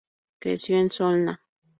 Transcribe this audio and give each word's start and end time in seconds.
Creció 0.39 0.79
en 0.79 0.89
Solna. 0.89 1.43